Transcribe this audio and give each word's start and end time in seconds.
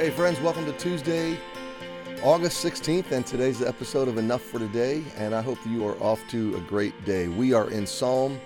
Hey, 0.00 0.08
friends, 0.08 0.40
welcome 0.40 0.64
to 0.64 0.72
Tuesday, 0.72 1.38
August 2.22 2.64
16th, 2.64 3.12
and 3.12 3.26
today's 3.26 3.58
the 3.58 3.68
episode 3.68 4.08
of 4.08 4.16
Enough 4.16 4.40
for 4.40 4.58
Today. 4.58 5.04
And 5.18 5.34
I 5.34 5.42
hope 5.42 5.58
you 5.66 5.86
are 5.86 6.02
off 6.02 6.26
to 6.30 6.56
a 6.56 6.60
great 6.60 7.04
day. 7.04 7.28
We 7.28 7.52
are 7.52 7.68
in 7.68 7.86
Psalm 7.86 8.40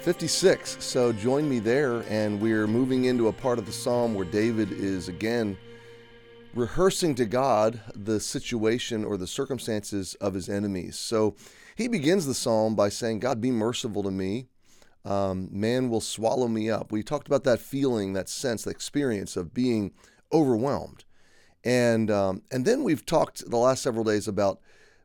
56, 0.00 0.82
so 0.82 1.12
join 1.12 1.46
me 1.46 1.58
there, 1.58 2.04
and 2.08 2.40
we're 2.40 2.66
moving 2.66 3.04
into 3.04 3.28
a 3.28 3.32
part 3.34 3.58
of 3.58 3.66
the 3.66 3.72
psalm 3.72 4.14
where 4.14 4.24
David 4.24 4.72
is 4.72 5.08
again 5.08 5.58
rehearsing 6.54 7.14
to 7.16 7.26
God 7.26 7.82
the 7.94 8.18
situation 8.18 9.04
or 9.04 9.18
the 9.18 9.26
circumstances 9.26 10.14
of 10.22 10.32
his 10.32 10.48
enemies. 10.48 10.98
So 10.98 11.36
he 11.76 11.86
begins 11.86 12.24
the 12.24 12.32
psalm 12.32 12.74
by 12.74 12.88
saying, 12.88 13.18
God, 13.18 13.42
be 13.42 13.50
merciful 13.50 14.02
to 14.04 14.10
me. 14.10 14.46
Um, 15.04 15.50
man 15.52 15.90
will 15.90 16.00
swallow 16.00 16.48
me 16.48 16.70
up. 16.70 16.90
We 16.90 17.02
talked 17.02 17.26
about 17.26 17.44
that 17.44 17.60
feeling, 17.60 18.14
that 18.14 18.30
sense, 18.30 18.64
that 18.64 18.70
experience 18.70 19.36
of 19.36 19.52
being 19.52 19.92
overwhelmed. 20.32 21.04
And 21.64 22.10
um, 22.10 22.42
and 22.50 22.64
then 22.64 22.84
we've 22.84 23.04
talked 23.04 23.48
the 23.50 23.56
last 23.56 23.82
several 23.82 24.04
days 24.04 24.28
about 24.28 24.60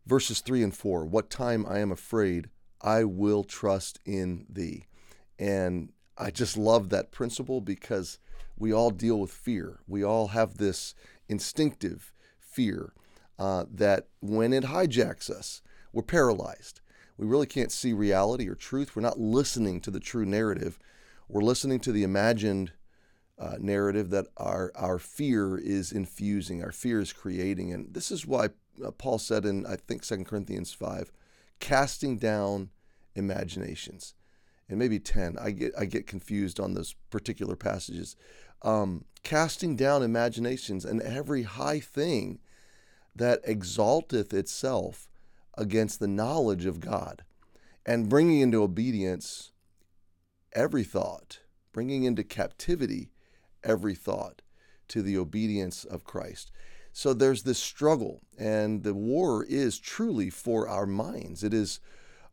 verses 0.06 0.42
three 0.42 0.64
and 0.64 0.76
four. 0.76 1.06
What 1.06 1.30
time 1.30 1.66
I 1.68 1.80
am 1.80 1.92
afraid, 1.92 2.50
I 2.82 3.04
will 3.04 3.44
trust 3.44 4.00
in 4.06 4.46
thee. 4.50 4.86
And 5.40 5.92
I 6.18 6.30
just 6.30 6.58
love 6.58 6.90
that 6.90 7.12
principle 7.12 7.60
because 7.60 8.20
we 8.58 8.72
all 8.72 8.92
deal 8.92 9.20
with 9.20 9.32
fear. 9.32 9.80
We 9.88 10.04
all 10.04 10.28
have 10.30 10.58
this 10.58 10.94
instinctive 11.28 12.14
fear 12.40 12.94
uh, 13.40 13.66
that 13.74 14.08
when 14.22 14.54
it 14.54 14.66
hijacks 14.66 15.30
us, 15.30 15.62
we're 15.92 16.04
paralyzed. 16.04 16.82
We 17.18 17.26
really 17.26 17.48
can't 17.48 17.72
see 17.72 17.94
reality 17.94 18.48
or 18.48 18.56
truth. 18.56 18.96
We're 18.96 19.02
not 19.02 19.20
listening 19.20 19.82
to 19.82 19.92
the 19.92 20.00
true 20.00 20.26
narrative. 20.26 20.80
We're 21.28 21.42
listening 21.42 21.80
to 21.82 21.92
the 21.92 22.04
imagined 22.04 22.74
uh, 23.40 23.56
narrative 23.60 24.10
that 24.12 24.28
our, 24.38 24.72
our 24.76 25.00
fear 25.00 25.58
is 25.58 25.92
infusing, 25.92 26.64
our 26.64 26.72
fear 26.72 27.00
is 27.00 27.14
creating. 27.14 27.74
And 27.74 27.94
this 27.94 28.12
is 28.12 28.26
why 28.26 28.50
uh, 28.84 28.92
Paul 28.92 29.18
said 29.18 29.46
in, 29.46 29.66
I 29.66 29.76
think, 29.76 30.06
2 30.06 30.24
Corinthians 30.24 30.74
5, 30.74 31.12
casting 31.60 32.18
down 32.18 32.70
imaginations. 33.16 34.14
And 34.70 34.80
maybe 34.80 35.00
10. 35.00 35.38
I 35.40 35.52
get, 35.52 35.74
I 35.78 35.86
get 35.86 36.08
confused 36.08 36.60
on 36.60 36.74
those 36.74 36.96
particular 37.10 37.56
passages. 37.56 38.16
Um, 38.62 39.06
casting 39.24 39.76
down 39.76 40.04
imaginations 40.04 40.86
and 40.86 41.02
every 41.02 41.44
high 41.44 41.80
thing 41.80 42.40
that 43.16 43.42
exalteth 43.44 44.34
itself 44.34 45.08
against 45.56 46.00
the 46.00 46.08
knowledge 46.08 46.66
of 46.66 46.80
God, 46.80 47.24
and 47.86 48.10
bringing 48.10 48.40
into 48.40 48.64
obedience 48.64 49.52
every 50.54 50.84
thought, 50.84 51.40
bringing 51.72 52.04
into 52.04 52.24
captivity 52.24 53.10
every 53.64 53.96
thought 53.96 54.42
to 54.90 55.02
the 55.02 55.18
obedience 55.18 55.84
of 55.84 56.04
Christ. 56.04 56.52
So 56.92 57.14
there's 57.14 57.44
this 57.44 57.58
struggle, 57.58 58.22
and 58.38 58.84
the 58.84 58.94
war 58.94 59.44
is 59.46 59.80
truly 59.80 60.30
for 60.30 60.68
our 60.68 60.86
minds. 60.86 61.44
It 61.44 61.54
is 61.54 61.80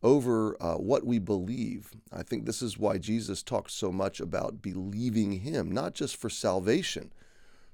over 0.03 0.57
uh, 0.63 0.75
what 0.75 1.05
we 1.05 1.19
believe. 1.19 1.91
I 2.13 2.23
think 2.23 2.45
this 2.45 2.61
is 2.61 2.79
why 2.79 2.99
Jesus 2.99 3.43
talks 3.43 3.73
so 3.73 3.91
much 3.91 4.21
about 4.21 4.61
believing 4.61 5.33
Him, 5.33 5.73
not 5.73 5.95
just 5.95 6.17
for 6.17 6.29
salvation, 6.29 7.13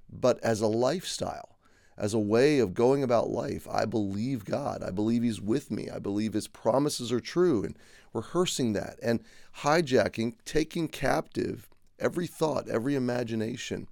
but 0.08 0.38
as 0.44 0.60
a 0.60 0.68
lifestyle, 0.68 1.58
as 1.98 2.14
a 2.14 2.18
way 2.18 2.60
of 2.60 2.74
going 2.74 3.02
about 3.02 3.30
life. 3.30 3.66
I 3.68 3.84
believe 3.84 4.44
God. 4.44 4.82
I 4.82 4.90
believe 4.90 5.24
He's 5.24 5.40
with 5.40 5.72
me. 5.72 5.90
I 5.90 5.98
believe 5.98 6.34
His 6.34 6.48
promises 6.48 7.10
are 7.10 7.20
true, 7.20 7.64
and 7.64 7.76
rehearsing 8.12 8.72
that 8.74 8.98
and 9.02 9.20
hijacking, 9.58 10.34
taking 10.44 10.88
captive 10.88 11.68
every 11.98 12.26
thought, 12.26 12.68
every 12.68 12.94
imagination, 12.94 13.88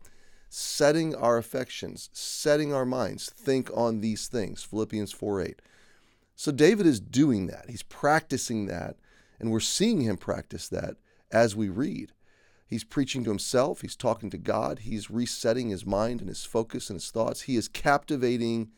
setting 0.48 1.14
our 1.14 1.36
affections, 1.36 2.10
setting 2.12 2.72
our 2.72 2.84
minds, 2.84 3.30
think 3.30 3.70
on 3.74 4.00
these 4.00 4.28
things. 4.28 4.62
Philippians 4.62 5.12
4 5.12 5.40
8. 5.40 5.62
So 6.36 6.52
David 6.52 6.86
is 6.86 7.00
doing 7.00 7.46
that. 7.46 7.66
He's 7.68 7.82
practicing 7.82 8.66
that, 8.66 8.96
and 9.38 9.50
we're 9.50 9.60
seeing 9.60 10.00
him 10.00 10.16
practice 10.16 10.68
that 10.68 10.96
as 11.30 11.56
we 11.56 11.68
read. 11.68 12.12
He's 12.66 12.84
preaching 12.84 13.24
to 13.24 13.30
himself, 13.30 13.82
he's 13.82 13.96
talking 13.96 14.30
to 14.30 14.38
God, 14.38 14.80
he's 14.80 15.10
resetting 15.10 15.68
his 15.68 15.86
mind 15.86 16.20
and 16.20 16.28
his 16.28 16.44
focus 16.44 16.90
and 16.90 16.96
his 16.98 17.10
thoughts. 17.10 17.42
He 17.42 17.56
is 17.56 17.68
captivating 17.68 18.70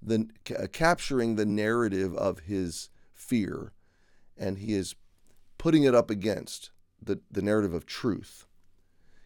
the 0.00 0.28
uh, 0.56 0.66
capturing 0.72 1.36
the 1.36 1.46
narrative 1.46 2.14
of 2.14 2.40
his 2.40 2.90
fear 3.12 3.72
and 4.36 4.58
he 4.58 4.74
is 4.74 4.94
putting 5.58 5.84
it 5.84 5.94
up 5.94 6.10
against 6.10 6.70
the, 7.02 7.20
the 7.30 7.42
narrative 7.42 7.72
of 7.72 7.86
truth. 7.86 8.46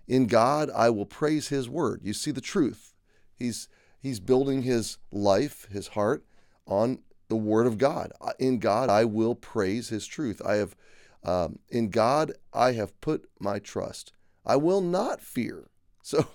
In 0.09 0.27
God, 0.27 0.71
I 0.75 0.89
will 0.89 1.05
praise 1.05 1.49
his 1.49 1.69
word. 1.69 2.01
You 2.03 2.15
see 2.15 2.31
the 2.31 2.41
truth. 2.41 2.95
He's, 3.35 3.69
he's 4.01 4.21
building 4.21 4.63
his 4.63 4.97
life, 5.13 5.69
his 5.71 5.89
heart, 5.89 6.25
on 6.67 7.01
the 7.29 7.37
word 7.37 7.67
of 7.67 7.77
God. 7.77 8.13
In 8.39 8.59
God, 8.59 8.89
I 8.89 9.05
will 9.05 9.35
praise 9.35 9.91
his 9.91 10.07
truth. 10.07 10.41
I 10.45 10.55
have, 10.55 10.75
um, 11.23 11.59
in 11.69 11.91
God, 11.91 12.33
I 12.55 12.73
have 12.73 12.99
put 13.03 13.29
my 13.39 13.59
trust. 13.59 14.13
I 14.47 14.57
will 14.57 14.81
not 14.81 15.21
fear. 15.21 15.69
So, 16.01 16.27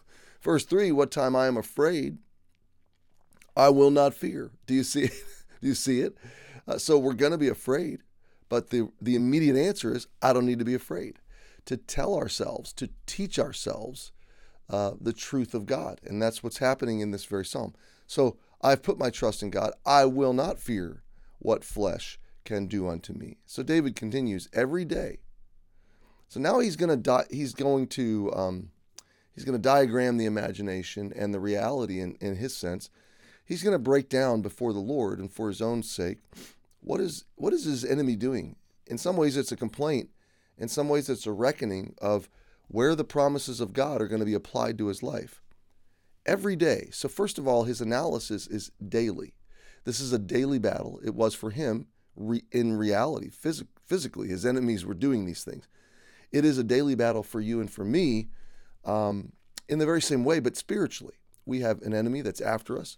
verse 0.43 0.65
3 0.65 0.91
what 0.91 1.09
time 1.09 1.35
I 1.35 1.47
am 1.47 1.57
afraid, 1.57 2.19
I 3.57 3.69
will 3.69 3.89
not 3.89 4.13
fear. 4.13 4.51
Do 4.67 4.75
you 4.75 4.83
see 4.83 5.05
it? 5.05 5.13
Do 5.61 5.67
you 5.67 5.73
see 5.73 6.01
it? 6.01 6.15
Uh, 6.67 6.77
so, 6.77 6.99
we're 6.99 7.13
going 7.13 7.31
to 7.31 7.39
be 7.39 7.47
afraid. 7.47 8.01
But 8.49 8.69
the, 8.69 8.89
the 9.01 9.15
immediate 9.15 9.55
answer 9.55 9.95
is 9.95 10.05
I 10.21 10.31
don't 10.31 10.45
need 10.45 10.59
to 10.59 10.65
be 10.65 10.75
afraid 10.75 11.17
to 11.65 11.77
tell 11.77 12.15
ourselves, 12.15 12.73
to 12.73 12.89
teach 13.05 13.39
ourselves 13.39 14.11
uh, 14.69 14.91
the 14.99 15.13
truth 15.13 15.53
of 15.53 15.65
God. 15.65 15.99
And 16.03 16.21
that's 16.21 16.43
what's 16.43 16.57
happening 16.57 16.99
in 16.99 17.11
this 17.11 17.25
very 17.25 17.45
psalm. 17.45 17.73
So 18.07 18.37
I've 18.61 18.83
put 18.83 18.97
my 18.97 19.09
trust 19.09 19.43
in 19.43 19.49
God. 19.49 19.71
I 19.85 20.05
will 20.05 20.33
not 20.33 20.59
fear 20.59 21.03
what 21.39 21.63
flesh 21.63 22.19
can 22.45 22.67
do 22.67 22.87
unto 22.87 23.13
me. 23.13 23.37
So 23.45 23.63
David 23.63 23.95
continues 23.95 24.49
every 24.53 24.85
day. 24.85 25.19
So 26.27 26.39
now 26.39 26.59
he's 26.59 26.75
going 26.75 26.89
to 26.89 26.97
di- 26.97 27.27
he's 27.29 27.53
going 27.53 27.87
to 27.87 28.31
um, 28.33 28.69
he's 29.35 29.45
going 29.45 29.57
to 29.57 29.61
diagram 29.61 30.17
the 30.17 30.25
imagination 30.25 31.13
and 31.15 31.33
the 31.33 31.39
reality 31.39 31.99
in, 31.99 32.15
in 32.19 32.37
his 32.37 32.55
sense. 32.55 32.89
He's 33.45 33.61
going 33.61 33.75
to 33.75 33.79
break 33.79 34.09
down 34.09 34.41
before 34.41 34.73
the 34.73 34.79
Lord 34.79 35.19
and 35.19 35.31
for 35.31 35.49
his 35.49 35.61
own 35.61 35.83
sake 35.83 36.19
what 36.83 36.99
is 36.99 37.25
what 37.35 37.53
is 37.53 37.65
his 37.65 37.85
enemy 37.85 38.15
doing. 38.15 38.55
In 38.87 38.97
some 38.97 39.15
ways, 39.15 39.37
it's 39.37 39.51
a 39.51 39.57
complaint 39.57 40.09
in 40.57 40.67
some 40.67 40.89
ways, 40.89 41.09
it's 41.09 41.25
a 41.25 41.31
reckoning 41.31 41.95
of 42.01 42.29
where 42.67 42.95
the 42.95 43.03
promises 43.03 43.59
of 43.59 43.73
God 43.73 44.01
are 44.01 44.07
going 44.07 44.19
to 44.19 44.25
be 44.25 44.33
applied 44.33 44.77
to 44.77 44.87
his 44.87 45.03
life 45.03 45.41
every 46.25 46.55
day. 46.55 46.89
So, 46.91 47.07
first 47.07 47.37
of 47.37 47.47
all, 47.47 47.63
his 47.63 47.81
analysis 47.81 48.47
is 48.47 48.71
daily. 48.87 49.33
This 49.83 49.99
is 49.99 50.13
a 50.13 50.19
daily 50.19 50.59
battle. 50.59 50.99
It 51.03 51.15
was 51.15 51.35
for 51.35 51.49
him 51.49 51.87
re- 52.15 52.43
in 52.51 52.77
reality, 52.77 53.29
phys- 53.29 53.67
physically. 53.85 54.29
His 54.29 54.45
enemies 54.45 54.85
were 54.85 54.93
doing 54.93 55.25
these 55.25 55.43
things. 55.43 55.67
It 56.31 56.45
is 56.45 56.57
a 56.57 56.63
daily 56.63 56.95
battle 56.95 57.23
for 57.23 57.41
you 57.41 57.59
and 57.59 57.69
for 57.69 57.83
me 57.83 58.29
um, 58.85 59.33
in 59.67 59.79
the 59.79 59.85
very 59.85 60.01
same 60.01 60.23
way, 60.23 60.39
but 60.39 60.57
spiritually. 60.57 61.15
We 61.45 61.59
have 61.59 61.81
an 61.81 61.93
enemy 61.93 62.21
that's 62.21 62.41
after 62.41 62.79
us, 62.79 62.97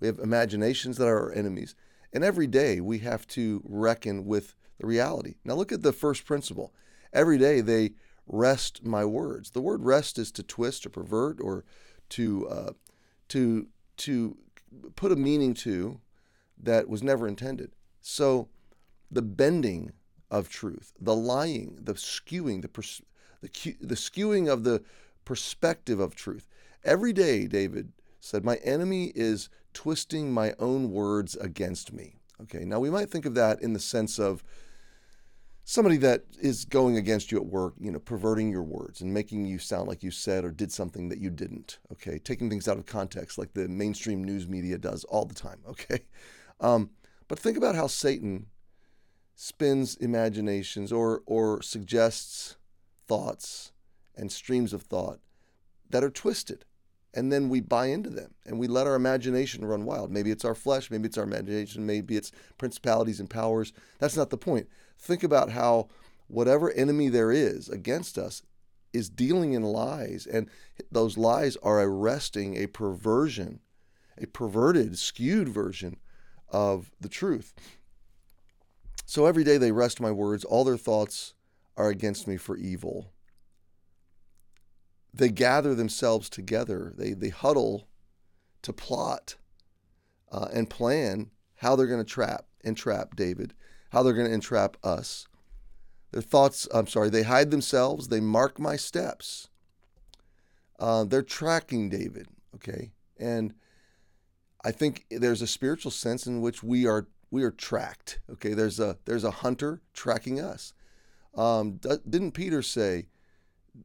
we 0.00 0.06
have 0.06 0.18
imaginations 0.18 0.96
that 0.96 1.06
are 1.06 1.24
our 1.24 1.32
enemies. 1.32 1.74
And 2.12 2.24
every 2.24 2.46
day 2.46 2.80
we 2.80 2.98
have 2.98 3.26
to 3.28 3.62
reckon 3.64 4.24
with 4.24 4.54
the 4.78 4.86
reality. 4.86 5.36
Now, 5.44 5.54
look 5.54 5.72
at 5.72 5.82
the 5.82 5.92
first 5.92 6.24
principle 6.24 6.74
every 7.12 7.38
day 7.38 7.60
they 7.60 7.92
wrest 8.26 8.84
my 8.84 9.04
words. 9.04 9.50
The 9.50 9.60
word 9.60 9.84
wrest 9.84 10.18
is 10.18 10.30
to 10.32 10.42
twist 10.42 10.86
or 10.86 10.90
pervert 10.90 11.38
or 11.40 11.64
to 12.10 12.48
uh, 12.48 12.72
to 13.28 13.68
to 13.98 14.36
put 14.96 15.12
a 15.12 15.16
meaning 15.16 15.54
to 15.54 16.00
that 16.62 16.88
was 16.88 17.02
never 17.02 17.26
intended. 17.26 17.72
So 18.00 18.48
the 19.10 19.22
bending 19.22 19.92
of 20.30 20.48
truth, 20.48 20.92
the 20.98 21.14
lying, 21.14 21.78
the 21.80 21.94
skewing, 21.94 22.62
the 22.62 22.68
pers- 22.68 23.02
the, 23.42 23.76
the 23.80 23.94
skewing 23.94 24.50
of 24.50 24.64
the 24.64 24.82
perspective 25.24 26.00
of 26.00 26.14
truth. 26.14 26.48
Every 26.84 27.12
day, 27.12 27.46
David 27.46 27.92
said, 28.20 28.44
My 28.44 28.56
enemy 28.56 29.12
is 29.14 29.48
twisting 29.74 30.32
my 30.32 30.54
own 30.58 30.90
words 30.90 31.36
against 31.36 31.92
me. 31.92 32.16
Okay, 32.42 32.64
now 32.64 32.80
we 32.80 32.90
might 32.90 33.10
think 33.10 33.26
of 33.26 33.34
that 33.34 33.60
in 33.60 33.72
the 33.72 33.80
sense 33.80 34.18
of 34.18 34.42
somebody 35.64 35.96
that 35.98 36.24
is 36.40 36.64
going 36.64 36.96
against 36.96 37.30
you 37.30 37.38
at 37.38 37.46
work, 37.46 37.74
you 37.80 37.90
know, 37.90 37.98
perverting 37.98 38.50
your 38.50 38.62
words 38.62 39.00
and 39.00 39.14
making 39.14 39.46
you 39.46 39.58
sound 39.58 39.88
like 39.88 40.02
you 40.02 40.10
said 40.10 40.44
or 40.44 40.50
did 40.50 40.72
something 40.72 41.08
that 41.08 41.18
you 41.18 41.30
didn't, 41.30 41.78
okay? 41.92 42.18
Taking 42.18 42.50
things 42.50 42.66
out 42.68 42.78
of 42.78 42.86
context 42.86 43.38
like 43.38 43.54
the 43.54 43.68
mainstream 43.68 44.24
news 44.24 44.48
media 44.48 44.78
does 44.78 45.04
all 45.04 45.24
the 45.24 45.34
time, 45.34 45.60
okay? 45.68 46.00
Um, 46.60 46.90
but 47.28 47.38
think 47.38 47.56
about 47.56 47.74
how 47.74 47.86
Satan 47.86 48.46
spins 49.34 49.96
imaginations 49.96 50.92
or, 50.92 51.22
or 51.26 51.62
suggests 51.62 52.56
thoughts 53.06 53.72
and 54.16 54.30
streams 54.30 54.72
of 54.72 54.82
thought 54.82 55.20
that 55.88 56.04
are 56.04 56.10
twisted. 56.10 56.64
And 57.14 57.30
then 57.30 57.50
we 57.50 57.60
buy 57.60 57.86
into 57.86 58.08
them 58.08 58.34
and 58.46 58.58
we 58.58 58.66
let 58.66 58.86
our 58.86 58.94
imagination 58.94 59.64
run 59.64 59.84
wild. 59.84 60.10
Maybe 60.10 60.30
it's 60.30 60.46
our 60.46 60.54
flesh, 60.54 60.90
maybe 60.90 61.06
it's 61.06 61.18
our 61.18 61.24
imagination, 61.24 61.84
maybe 61.84 62.16
it's 62.16 62.32
principalities 62.56 63.20
and 63.20 63.28
powers. 63.28 63.72
That's 63.98 64.16
not 64.16 64.30
the 64.30 64.38
point 64.38 64.68
think 65.02 65.24
about 65.24 65.50
how 65.50 65.88
whatever 66.28 66.70
enemy 66.72 67.08
there 67.08 67.32
is 67.32 67.68
against 67.68 68.16
us, 68.16 68.42
is 68.92 69.08
dealing 69.08 69.54
in 69.54 69.62
lies, 69.62 70.26
and 70.26 70.48
those 70.90 71.16
lies 71.16 71.56
are 71.62 71.80
arresting 71.80 72.56
a 72.56 72.66
perversion, 72.66 73.60
a 74.18 74.26
perverted, 74.26 74.98
skewed 74.98 75.48
version 75.48 75.96
of 76.50 76.90
the 77.00 77.08
truth. 77.08 77.54
So 79.06 79.26
every 79.26 79.44
day 79.44 79.56
they 79.56 79.72
wrest 79.72 80.00
my 80.00 80.10
words, 80.10 80.44
all 80.44 80.64
their 80.64 80.76
thoughts 80.76 81.34
are 81.76 81.88
against 81.88 82.28
me 82.28 82.36
for 82.36 82.56
evil. 82.56 83.10
They 85.14 85.28
gather 85.28 85.74
themselves 85.74 86.28
together, 86.30 86.92
they, 86.96 87.12
they 87.12 87.28
huddle 87.28 87.88
to 88.62 88.72
plot 88.72 89.36
uh, 90.30 90.48
and 90.52 90.70
plan 90.70 91.30
how 91.56 91.76
they're 91.76 91.86
going 91.86 92.04
to 92.04 92.04
trap, 92.04 92.46
entrap 92.64 93.14
David, 93.16 93.54
how 93.90 94.02
they're 94.02 94.14
going 94.14 94.28
to 94.28 94.34
entrap 94.34 94.76
us. 94.82 95.26
Their 96.12 96.22
thoughts, 96.22 96.68
I'm 96.72 96.86
sorry, 96.86 97.10
they 97.10 97.22
hide 97.22 97.50
themselves, 97.50 98.08
they 98.08 98.20
mark 98.20 98.58
my 98.58 98.76
steps. 98.76 99.48
Uh, 100.78 101.04
they're 101.04 101.22
tracking 101.22 101.88
David, 101.88 102.28
okay? 102.54 102.92
And 103.18 103.54
I 104.64 104.72
think 104.72 105.06
there's 105.10 105.42
a 105.42 105.46
spiritual 105.46 105.90
sense 105.90 106.26
in 106.26 106.40
which 106.40 106.62
we 106.62 106.86
are 106.86 107.08
we 107.30 107.42
are 107.44 107.50
tracked. 107.50 108.20
Okay, 108.30 108.52
there's 108.52 108.78
a 108.78 108.98
there's 109.06 109.24
a 109.24 109.30
hunter 109.30 109.80
tracking 109.94 110.40
us. 110.40 110.74
Um, 111.34 111.80
didn't 112.08 112.32
Peter 112.32 112.62
say 112.62 113.06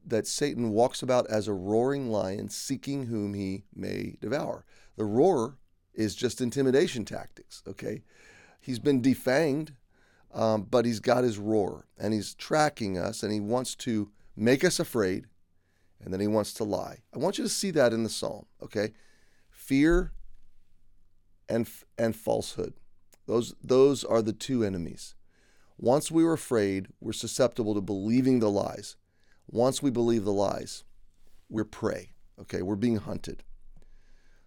that 0.05 0.27
Satan 0.27 0.71
walks 0.71 1.01
about 1.01 1.27
as 1.27 1.47
a 1.47 1.53
roaring 1.53 2.09
lion, 2.09 2.49
seeking 2.49 3.05
whom 3.05 3.33
he 3.33 3.63
may 3.73 4.17
devour? 4.21 4.65
The 4.95 5.05
roar 5.05 5.57
is 5.93 6.15
just 6.15 6.41
intimidation 6.41 7.05
tactics. 7.05 7.63
Okay, 7.67 8.03
he's 8.59 8.79
been 8.79 9.01
defanged, 9.01 9.71
um, 10.33 10.63
but 10.69 10.85
he's 10.85 10.99
got 10.99 11.23
his 11.23 11.37
roar, 11.37 11.87
and 11.97 12.13
he's 12.13 12.33
tracking 12.33 12.97
us, 12.97 13.23
and 13.23 13.31
he 13.31 13.39
wants 13.39 13.75
to 13.75 14.11
make 14.35 14.63
us 14.63 14.79
afraid, 14.79 15.25
and 16.03 16.13
then 16.13 16.19
he 16.19 16.27
wants 16.27 16.53
to 16.53 16.63
lie. 16.63 16.99
I 17.13 17.17
want 17.17 17.37
you 17.37 17.43
to 17.43 17.49
see 17.49 17.71
that 17.71 17.93
in 17.93 18.03
the 18.03 18.09
psalm. 18.09 18.45
Okay, 18.61 18.93
fear 19.49 20.11
and 21.49 21.67
and 21.97 22.15
falsehood. 22.15 22.73
Those, 23.25 23.53
those 23.61 24.03
are 24.05 24.21
the 24.21 24.33
two 24.33 24.63
enemies. 24.63 25.13
Once 25.77 26.09
we 26.09 26.23
are 26.23 26.33
afraid, 26.33 26.87
we're 27.01 27.11
susceptible 27.11 27.75
to 27.75 27.81
believing 27.81 28.39
the 28.39 28.49
lies. 28.49 28.95
Once 29.47 29.81
we 29.81 29.89
believe 29.89 30.25
the 30.25 30.33
lies, 30.33 30.83
we're 31.49 31.63
prey. 31.63 32.11
Okay, 32.39 32.61
we're 32.61 32.75
being 32.75 32.97
hunted. 32.97 33.43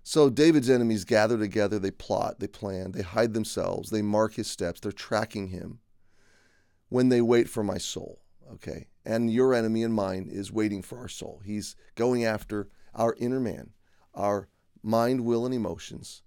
So 0.03 0.31
David's 0.31 0.71
enemies 0.71 1.05
gather 1.05 1.37
together, 1.37 1.79
they 1.79 1.91
plot, 1.91 2.41
they 2.41 2.47
plan, 2.47 2.93
they 2.93 3.03
hide 3.03 3.35
themselves, 3.35 3.91
they 3.91 4.03
mark 4.03 4.35
his 4.35 4.51
steps, 4.51 4.81
they're 4.81 4.93
tracking 4.93 5.49
him 5.49 5.81
when 6.89 7.09
they 7.09 7.21
wait 7.21 7.49
for 7.49 7.63
my 7.63 7.79
soul. 7.79 8.21
Okay, 8.55 8.89
and 9.05 9.33
your 9.33 9.55
enemy 9.55 9.85
and 9.85 9.95
mine 9.95 10.29
is 10.31 10.51
waiting 10.51 10.83
for 10.83 10.99
our 10.99 11.09
soul. 11.09 11.41
He's 11.45 11.77
going 11.95 12.25
after 12.25 12.69
our 12.95 13.15
inner 13.19 13.39
man, 13.39 13.71
our 14.15 14.49
mind, 14.83 15.25
will, 15.25 15.45
and 15.47 15.55
emotions, 15.55 16.23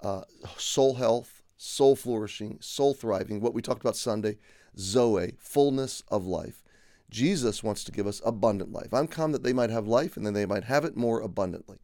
uh, 0.00 0.22
soul 0.56 0.94
health, 0.94 1.42
soul 1.56 1.94
flourishing, 1.94 2.58
soul 2.60 2.94
thriving, 2.94 3.40
what 3.40 3.54
we 3.54 3.62
talked 3.62 3.80
about 3.80 3.96
Sunday, 3.96 4.38
Zoe, 4.76 5.34
fullness 5.38 6.02
of 6.08 6.26
life. 6.26 6.64
Jesus 7.10 7.62
wants 7.62 7.84
to 7.84 7.92
give 7.92 8.06
us 8.06 8.20
abundant 8.24 8.72
life. 8.72 8.92
I'm 8.92 9.06
come 9.06 9.32
that 9.32 9.42
they 9.42 9.52
might 9.52 9.70
have 9.70 9.86
life 9.86 10.16
and 10.16 10.26
then 10.26 10.34
they 10.34 10.46
might 10.46 10.64
have 10.64 10.84
it 10.84 10.96
more 10.96 11.20
abundantly. 11.20 11.78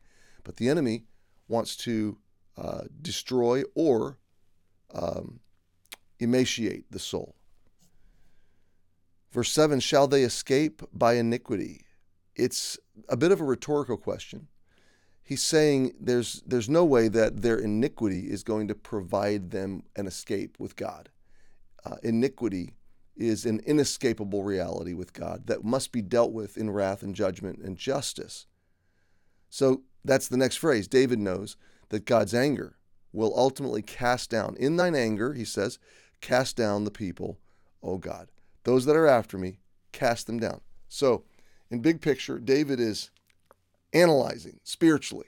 But 0.45 0.57
the 0.57 0.69
enemy 0.69 1.05
wants 1.49 1.77
to 1.79 2.19
uh, 2.57 2.83
destroy 3.01 3.63
or 3.75 4.19
um, 4.93 5.41
emaciate 6.19 6.91
the 6.91 6.99
soul. 6.99 7.37
Verse 9.31 9.51
7 9.51 9.81
Shall 9.81 10.09
they 10.09 10.23
escape 10.23 10.83
by 10.93 11.15
iniquity? 11.15 11.87
It's 12.35 12.79
a 13.09 13.17
bit 13.17 13.33
of 13.33 13.41
a 13.41 13.45
rhetorical 13.45 13.97
question 13.97 14.49
he's 15.23 15.43
saying 15.43 15.95
there's 15.99 16.43
there's 16.47 16.69
no 16.69 16.85
way 16.85 17.09
that 17.09 17.43
their 17.43 17.59
iniquity 17.59 18.31
is 18.31 18.43
going 18.43 18.69
to 18.69 18.75
provide 18.75 19.51
them 19.51 19.83
an 19.97 20.07
escape 20.07 20.57
with 20.59 20.77
God. 20.77 21.09
Uh, 21.85 21.97
iniquity 22.03 22.75
is 23.17 23.45
an 23.45 23.61
inescapable 23.67 24.43
reality 24.43 24.95
with 24.95 25.13
God 25.13 25.47
that 25.47 25.65
must 25.65 25.93
be 25.93 26.03
dealt 26.03 26.33
with 26.33 26.57
in 26.57 26.71
wrath 26.71 27.03
and 27.03 27.15
judgment 27.15 27.59
and 27.59 27.77
justice. 27.77 28.47
So 29.51 29.83
that's 30.05 30.29
the 30.29 30.37
next 30.37 30.57
phrase. 30.57 30.89
David 30.89 31.19
knows 31.19 31.57
that 31.91 32.07
God's 32.07 32.35
anger 32.35 32.77
will 33.13 33.33
ultimately 33.37 33.83
cast 33.83 34.31
down. 34.31 34.57
In 34.57 34.77
thine 34.77 34.95
anger, 34.95 35.35
he 35.35 35.45
says, 35.45 35.79
cast 36.21 36.57
down 36.57 36.85
the 36.85 36.91
people, 36.91 37.39
O 37.83 37.99
God. 37.99 38.29
Those 38.65 38.87
that 38.87 38.97
are 38.97 39.07
after 39.07 39.37
me, 39.37 39.59
cast 39.93 40.27
them 40.27 40.39
down. 40.39 40.61
So, 40.89 41.25
in 41.71 41.81
big 41.81 42.01
picture, 42.01 42.39
David 42.39 42.81
is 42.81 43.11
analyzing 43.93 44.61
spiritually 44.63 45.27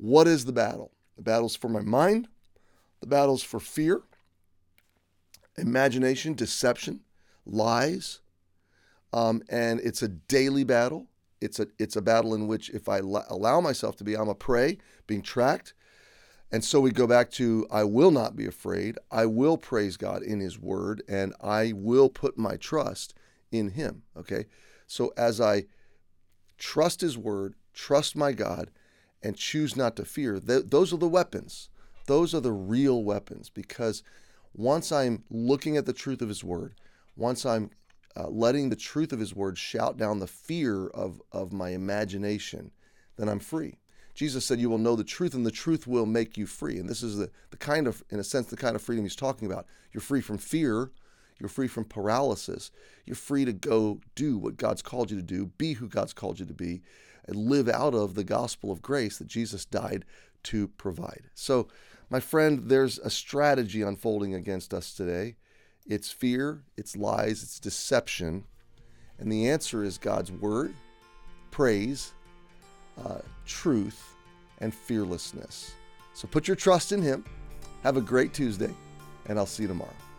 what 0.00 0.26
is 0.26 0.46
the 0.46 0.52
battle? 0.52 0.92
The 1.16 1.22
battle's 1.22 1.54
for 1.54 1.68
my 1.68 1.82
mind, 1.82 2.26
the 3.00 3.06
battle's 3.06 3.42
for 3.42 3.60
fear, 3.60 4.00
imagination, 5.60 6.34
deception, 6.34 7.00
lies. 7.46 8.20
Um, 9.12 9.42
and 9.48 9.80
it's 9.80 10.02
a 10.02 10.08
daily 10.08 10.64
battle. 10.64 11.06
It's 11.40 11.58
a 11.58 11.68
it's 11.78 11.96
a 11.96 12.02
battle 12.02 12.34
in 12.34 12.46
which 12.46 12.70
if 12.70 12.88
I 12.88 12.98
allow 12.98 13.60
myself 13.60 13.96
to 13.96 14.04
be, 14.04 14.14
I'm 14.14 14.28
a 14.28 14.34
prey, 14.34 14.78
being 15.06 15.22
tracked. 15.22 15.74
And 16.52 16.64
so 16.64 16.80
we 16.80 16.90
go 16.90 17.06
back 17.06 17.30
to 17.32 17.66
I 17.70 17.84
will 17.84 18.10
not 18.10 18.36
be 18.36 18.46
afraid. 18.46 18.98
I 19.10 19.26
will 19.26 19.56
praise 19.56 19.96
God 19.96 20.22
in 20.22 20.40
His 20.40 20.58
Word, 20.58 21.02
and 21.08 21.34
I 21.40 21.72
will 21.74 22.08
put 22.08 22.36
my 22.36 22.56
trust 22.56 23.14
in 23.50 23.70
Him. 23.70 24.02
Okay, 24.16 24.46
so 24.86 25.12
as 25.16 25.40
I 25.40 25.64
trust 26.58 27.00
His 27.00 27.16
Word, 27.16 27.54
trust 27.72 28.16
my 28.16 28.32
God, 28.32 28.70
and 29.22 29.36
choose 29.36 29.76
not 29.76 29.96
to 29.96 30.04
fear. 30.04 30.40
Th- 30.40 30.64
those 30.66 30.92
are 30.92 30.98
the 30.98 31.08
weapons. 31.08 31.70
Those 32.06 32.34
are 32.34 32.40
the 32.40 32.52
real 32.52 33.04
weapons 33.04 33.50
because 33.50 34.02
once 34.54 34.92
I'm 34.92 35.24
looking 35.30 35.76
at 35.76 35.86
the 35.86 35.92
truth 35.92 36.22
of 36.22 36.28
His 36.28 36.44
Word, 36.44 36.74
once 37.16 37.46
I'm 37.46 37.70
uh, 38.16 38.28
letting 38.28 38.68
the 38.68 38.76
truth 38.76 39.12
of 39.12 39.20
His 39.20 39.34
Word 39.34 39.58
shout 39.58 39.96
down 39.96 40.18
the 40.18 40.26
fear 40.26 40.88
of, 40.88 41.20
of 41.32 41.52
my 41.52 41.70
imagination, 41.70 42.70
then 43.16 43.28
I'm 43.28 43.38
free. 43.38 43.78
Jesus 44.14 44.44
said, 44.44 44.60
You 44.60 44.70
will 44.70 44.78
know 44.78 44.96
the 44.96 45.04
truth, 45.04 45.34
and 45.34 45.46
the 45.46 45.50
truth 45.50 45.86
will 45.86 46.06
make 46.06 46.36
you 46.36 46.46
free. 46.46 46.78
And 46.78 46.88
this 46.88 47.02
is 47.02 47.16
the, 47.16 47.30
the 47.50 47.56
kind 47.56 47.86
of, 47.86 48.02
in 48.10 48.18
a 48.18 48.24
sense, 48.24 48.46
the 48.46 48.56
kind 48.56 48.74
of 48.74 48.82
freedom 48.82 49.04
He's 49.04 49.16
talking 49.16 49.50
about. 49.50 49.66
You're 49.92 50.00
free 50.00 50.20
from 50.20 50.38
fear, 50.38 50.90
you're 51.38 51.48
free 51.48 51.68
from 51.68 51.84
paralysis, 51.84 52.70
you're 53.06 53.16
free 53.16 53.44
to 53.44 53.52
go 53.52 54.00
do 54.14 54.36
what 54.36 54.56
God's 54.56 54.82
called 54.82 55.10
you 55.10 55.16
to 55.16 55.22
do, 55.22 55.46
be 55.46 55.74
who 55.74 55.88
God's 55.88 56.12
called 56.12 56.38
you 56.40 56.46
to 56.46 56.54
be 56.54 56.82
and 57.26 57.36
live 57.36 57.68
out 57.68 57.94
of 57.94 58.14
the 58.14 58.24
gospel 58.24 58.70
of 58.70 58.82
grace 58.82 59.18
that 59.18 59.28
Jesus 59.28 59.64
died 59.64 60.04
to 60.44 60.68
provide. 60.68 61.24
So, 61.34 61.68
my 62.08 62.18
friend, 62.20 62.68
there's 62.68 62.98
a 62.98 63.10
strategy 63.10 63.82
unfolding 63.82 64.34
against 64.34 64.74
us 64.74 64.92
today. 64.94 65.36
It's 65.86 66.10
fear, 66.10 66.62
it's 66.76 66.96
lies, 66.96 67.42
it's 67.42 67.60
deception. 67.60 68.44
And 69.18 69.30
the 69.30 69.48
answer 69.48 69.84
is 69.84 69.96
God's 69.96 70.32
word, 70.32 70.74
praise, 71.50 72.12
uh, 73.04 73.20
truth, 73.46 74.16
and 74.58 74.74
fearlessness. 74.74 75.72
So 76.14 76.26
put 76.28 76.48
your 76.48 76.56
trust 76.56 76.92
in 76.92 77.02
Him. 77.02 77.24
Have 77.82 77.96
a 77.96 78.02
great 78.02 78.34
Tuesday, 78.34 78.74
and 79.26 79.38
I'll 79.38 79.46
see 79.46 79.62
you 79.62 79.68
tomorrow. 79.68 80.09